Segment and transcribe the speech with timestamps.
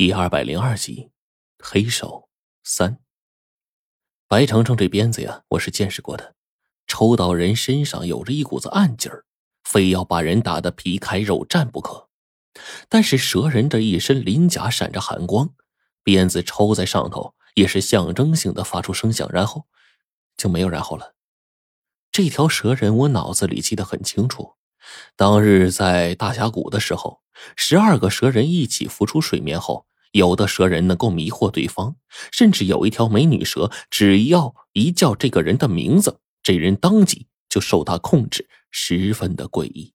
[0.00, 1.10] 第二百零二集，
[1.58, 2.30] 黑手
[2.64, 3.00] 三。
[4.26, 6.34] 白程程这鞭子呀，我是见识过的，
[6.86, 9.26] 抽到人身上有着一股子暗劲儿，
[9.62, 12.08] 非要把人打得皮开肉绽不可。
[12.88, 15.50] 但是蛇人这一身鳞甲闪着寒光，
[16.02, 19.66] 鞭子抽在上头也是象征性的发出声响，然后
[20.34, 21.14] 就没有然后了。
[22.10, 24.54] 这条蛇人我脑子里记得很清楚，
[25.14, 27.20] 当日在大峡谷的时候，
[27.54, 29.88] 十二个蛇人一起浮出水面后。
[30.12, 31.96] 有的蛇人能够迷惑对方，
[32.32, 39.92] 甚至有一条美女蛇，只要一叫这个人的名字，这人当即就受他控制，十分的诡异。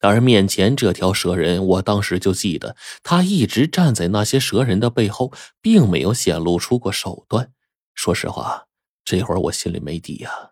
[0.00, 7.52] 而面前这条蛇人，我当时就记得，他一直站在那些蛇人的背后，并没有显露出过手段。
[7.94, 8.66] 说实话，
[9.04, 10.50] 这会儿我心里没底呀。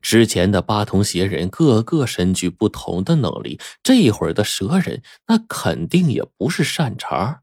[0.00, 7.42] 之前的八通邪人个个身具不同的能力，这会儿的蛇人那肯定也不是善茬。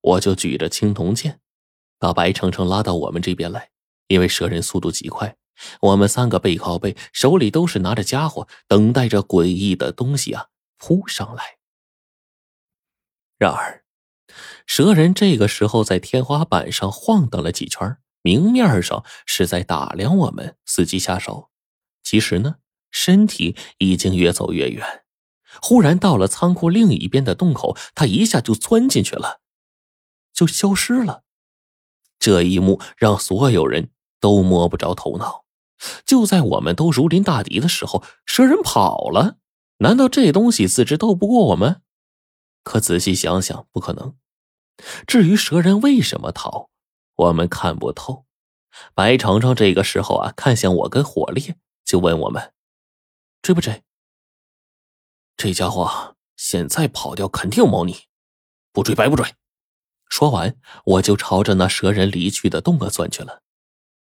[0.00, 1.40] 我就举着青铜剑，
[1.98, 3.70] 把白程程拉到我们这边来。
[4.08, 5.36] 因为蛇人速度极快，
[5.82, 10.46] 我们三个背靠背，手里都是拿着家伙，等待着诡异的东西啊
[10.78, 11.58] 扑上来。
[13.36, 13.84] 然而，
[14.66, 21.50] 蛇人这个时候在天花板上晃荡了几圈，明面上是在打量我们，伺机下手。
[22.02, 22.56] 其实呢，
[22.90, 25.04] 身体已经越走越远。
[25.60, 29.40] 忽然到了仓库另一边的洞口，他一下就钻进去了。
[30.38, 31.24] 就消失了，
[32.20, 35.44] 这一幕让所有人都摸不着头脑。
[36.06, 39.38] 就在我们都如临大敌的时候，蛇人跑了。
[39.78, 41.82] 难道这东西自知斗不过我们？
[42.62, 44.16] 可仔细想想，不可能。
[45.08, 46.70] 至于蛇人为什么逃，
[47.16, 48.24] 我们看不透。
[48.94, 52.52] 白程程这个时候啊，看向我跟火烈，就问我们
[53.42, 53.82] ：“追不追？”
[55.36, 57.96] 这家伙现在跑掉，肯定有猫腻。
[58.72, 59.34] 不追白不追。
[60.08, 63.42] 说完，我就朝着那蛇人离去的洞口钻去了。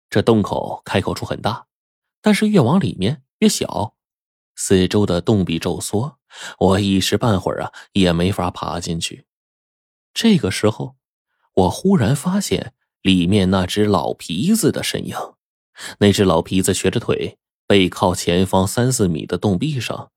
[0.08, 1.66] 这洞口开口处很大，
[2.22, 3.94] 但是越往里面越小，
[4.54, 6.18] 四周的洞壁骤缩，
[6.58, 9.26] 我一时半会儿啊也没法爬进去。
[10.14, 10.96] 这个时候，
[11.54, 12.72] 我忽然发现
[13.02, 15.16] 里面那只老皮子的身影。
[15.98, 20.10] 那只老皮子瘸着腿，背靠前方三四米的洞壁上，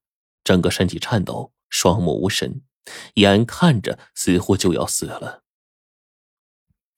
[0.43, 2.61] 整个身体颤抖，双目无神，
[3.15, 5.43] 眼看着似乎就要死了。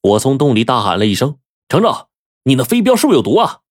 [0.02, 1.40] 我从洞里大喊了一声
[1.70, 2.08] ：“程程，
[2.44, 3.62] 你那飞镖是不是有毒啊？”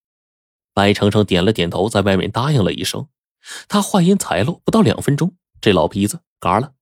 [0.72, 3.08] 白程程点了点头，在外面答应了一声。
[3.68, 6.74] 他话音才落，不到两分钟，这老皮子嘎了。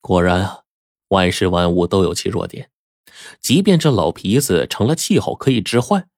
[0.00, 0.62] 果然啊，
[1.08, 2.70] 万事万物都有其弱点，
[3.40, 6.08] 即便这老皮子成了气候可以置换，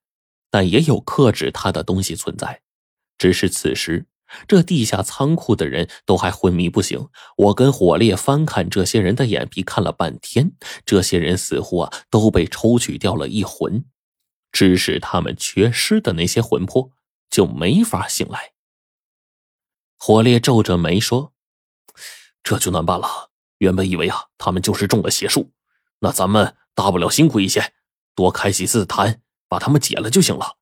[0.49, 2.61] 但也有克制他的东西存在。
[3.17, 4.05] 只是此时。
[4.47, 7.07] 这地下仓库的人都还昏迷不醒，
[7.37, 10.53] 我跟火烈翻看这些人的眼皮看了半天，
[10.85, 13.85] 这些人似乎啊都被抽取掉了一魂，
[14.51, 16.91] 致使他们缺失的那些魂魄
[17.29, 18.51] 就没法醒来。
[19.97, 21.33] 火烈皱着眉说
[22.43, 23.31] ：“这就难办了。
[23.59, 25.53] 原本以为啊他们就是中了邪术，
[25.99, 27.73] 那咱们大不了辛苦一些，
[28.13, 30.57] 多开几次坛，把他们解了就行了。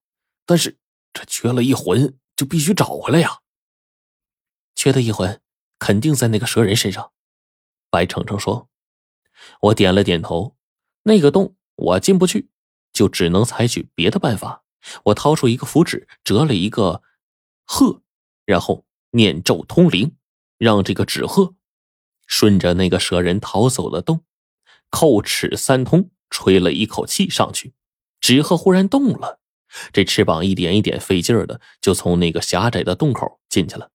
[0.45, 0.77] 但是
[1.11, 3.39] 这缺了一魂，就必须找回来呀。”
[4.81, 5.39] 缺的一魂，
[5.77, 7.11] 肯定在那个蛇人身上。
[7.91, 8.67] 白程程说
[9.61, 10.55] ：“我点了点头。
[11.03, 12.49] 那个洞我进不去，
[12.91, 14.63] 就只能采取别的办法。
[15.03, 17.03] 我掏出一个符纸，折了一个
[17.63, 18.01] 鹤，
[18.43, 20.15] 然后念咒通灵，
[20.57, 21.53] 让这个纸鹤
[22.25, 24.23] 顺着那个蛇人逃走的洞，
[24.89, 27.75] 叩齿三通，吹了一口气上去，
[28.19, 29.39] 纸鹤忽然动了，
[29.93, 33.89] 这翅膀一点一点费劲儿的，就从那个狭窄的洞口进去了。”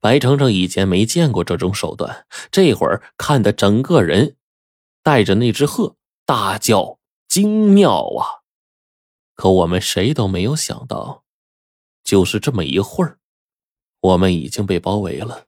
[0.00, 4.36] 白程程以前没见过这种手段，这会儿看得整个人
[5.02, 6.98] 带着那只鹤大叫
[7.28, 8.40] 精妙啊！
[9.34, 11.24] 可我们谁都没有想到，
[12.04, 13.18] 就是这么一会儿，
[14.00, 15.46] 我们已经被包围了。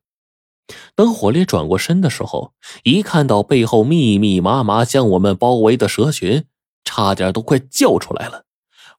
[0.94, 2.54] 等火烈转过身的时候，
[2.84, 6.47] 一看到背后密密麻麻将我们包围的蛇群，
[6.84, 8.45] 差点都快叫出来了。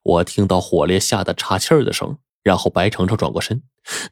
[0.02, 2.18] 我听到火烈吓得岔气儿的声。
[2.44, 3.62] 然后白程程转过身，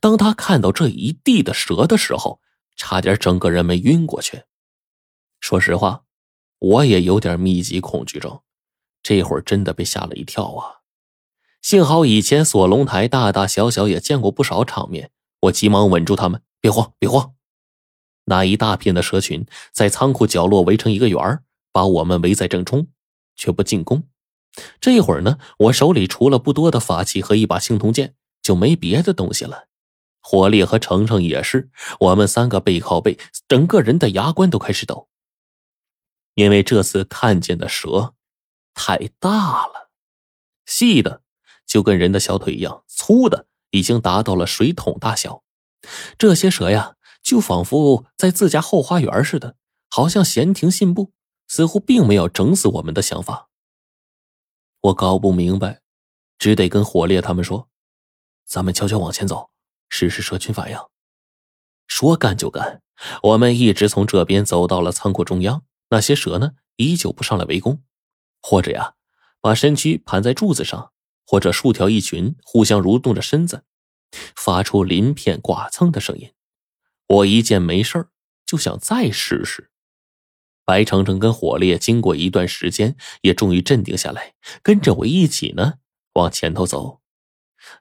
[0.00, 2.40] 当他看到这一地的蛇的时候，
[2.76, 4.44] 差点整个人没晕过去。
[5.38, 6.05] 说实话，
[6.58, 8.40] 我也有点密集恐惧症，
[9.02, 10.81] 这会儿真的被吓了一跳啊！
[11.61, 15.11] 幸好以前锁龙台大大小小也见过不少场面，
[15.43, 17.35] 我急忙稳住他们，别慌，别慌。
[18.25, 21.40] 那一大片的蛇群在仓库角落围成一个圆
[21.70, 22.88] 把我们围在正中，
[23.37, 24.05] 却不进攻。
[24.81, 28.14] 这一会儿呢，我手里除了不多的法器和一把青铜剑。
[28.43, 29.69] 就没别的东西了，
[30.21, 33.19] 火烈和程程也是，我们三个背靠背，
[33.49, 35.09] 整个人的牙关都开始抖。
[36.35, 38.15] 因为这次看见的蛇
[38.75, 39.91] 太大了，
[40.67, 41.23] 细的
[41.67, 45.45] 就跟人的小腿一样，粗的已经达到了水桶大小。
[46.17, 49.56] 这些蛇呀，就仿佛在自家后花园似的，
[49.91, 51.12] 好像闲庭信步，
[51.49, 53.50] 似乎并没有整死我们的想法。
[54.81, 55.83] 我搞不明白，
[56.38, 57.69] 只得跟火烈他们说
[58.52, 59.49] ：“咱们悄悄往前走，
[59.88, 60.76] 试试蛇群反应。”
[61.88, 62.82] 说干就干，
[63.22, 65.64] 我们一直从这边走到了仓库中央。
[65.88, 67.82] 那些蛇呢，依旧不上来围攻，
[68.43, 68.93] 或者呀，
[69.40, 70.93] 把身躯盘在柱子上，
[71.26, 73.64] 或者竖条一群，互相蠕动着身子。
[74.37, 76.34] 发出鳞片剐蹭的声音，
[77.06, 78.08] 我一见没事
[78.44, 79.70] 就想再试试。
[80.64, 85.75] 白程程跟火烈经过一段时间，也终于镇定下来，跟着我一起呢
[86.14, 87.01] 往前头走。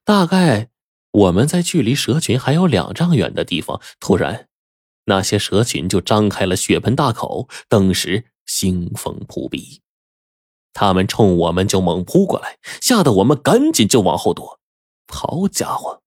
[0.04, 0.70] 大概
[1.12, 4.48] 我们在距离蛇群还有两丈远的地方，突然，
[5.06, 9.82] 那些蛇群就张开了血盆大口，顿时腥风扑鼻，
[10.74, 14.60] 他们冲我们就猛扑过来，吓得我们赶紧就往后躲。
[15.08, 16.02] 好家伙！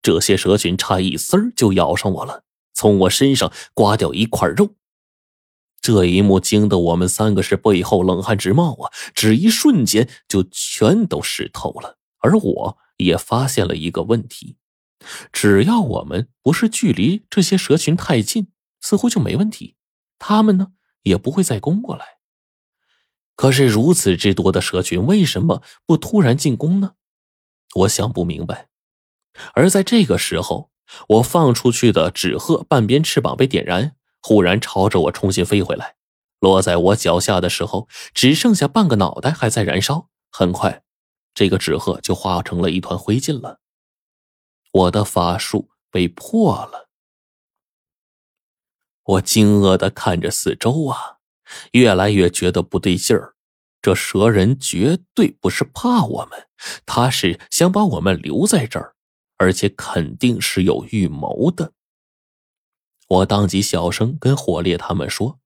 [0.00, 4.70] 这些蛇群差一丝儿就咬上我了，从我身上刮掉一块肉。
[5.82, 8.92] 这一幕惊得我们三个是背后冷汗直冒啊！
[9.14, 11.98] 只一瞬间就全都湿透了。
[12.20, 14.58] 而我也发现了一个问题：
[15.32, 18.48] 只要我们不是距离这些蛇群太近，
[18.80, 19.74] 似乎就没问题，
[20.18, 20.68] 他们呢
[21.02, 22.18] 也不会再攻过来。
[23.34, 26.94] 可是如此之多的蛇群，为什么不突然进攻呢？
[27.74, 28.68] 我想不明白。
[29.54, 30.70] 而在这个时候，
[31.08, 35.94] 我放出去的纸鹤半边翅膀被点燃，忽然朝着我重新飞回来，
[36.40, 40.08] 落在我脚下的时候，只剩下半个脑袋还在燃烧。
[40.32, 40.82] 很快，
[41.34, 43.60] 这个纸鹤就化成了一团灰烬了。
[44.72, 46.88] 我的法术被破了。
[49.04, 51.18] 我惊愕的看着四周啊，
[51.72, 53.34] 越来越觉得不对劲儿。
[53.80, 56.48] 这蛇人绝对不是怕我们，
[56.84, 58.94] 他是想把我们留在这儿。
[59.40, 61.72] 而且肯定是有预谋的。
[63.06, 65.38] 我当即小声跟火烈他们说：“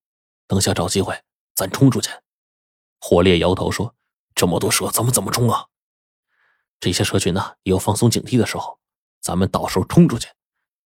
[0.48, 1.22] 等下找机会，
[1.54, 2.08] 咱冲出去。”
[2.98, 3.94] 火烈摇头说
[4.34, 5.66] ：“这么多蛇，咱们怎么冲啊？
[6.82, 8.80] 这些蛇群呢，有放松警惕的时候，
[9.20, 10.26] 咱们到时候冲出去，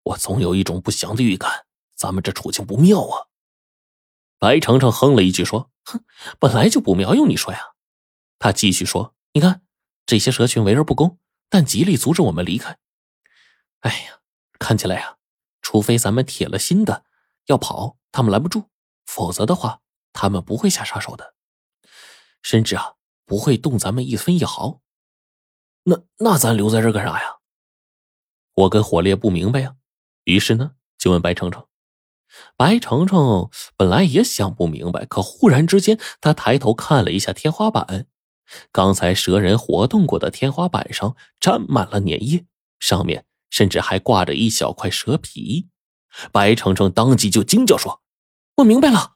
[0.03, 1.65] 我总有一种不祥的预感，
[1.95, 3.29] 咱们这处境不妙啊。”
[4.39, 6.05] 白程程哼了一句说：“哼，
[6.39, 7.73] 本来就不妙，用你说呀？”
[8.39, 9.63] 他继续说：“你看，
[10.05, 12.77] 这些蛇群围而不攻，但极力阻止我们离开。”
[13.81, 14.19] 哎呀，
[14.59, 15.17] 看起来呀，
[15.63, 17.07] 除非咱们铁了心的
[17.47, 18.69] 要跑，他们拦不住；
[19.07, 19.81] 否则的话，
[20.13, 21.33] 他们不会下杀手的，
[22.43, 24.83] 甚至啊，不会动咱们一分一毫。
[25.89, 27.37] 那那咱留在这干啥呀？
[28.55, 29.77] 我跟火烈不明白呀，
[30.25, 31.65] 于是呢，就问白程程。
[32.57, 38.07] 白程程本来也想不明白，可忽然之间，他抬头看了一下天花板，
[38.73, 42.45] 刚才蛇人活动过的天花板上沾满了粘液，
[42.81, 43.25] 上面。
[43.49, 45.69] 甚至还挂着一小块蛇皮，
[46.33, 48.03] 白程程当即就惊叫说
[48.59, 49.16] ：“我明白了。”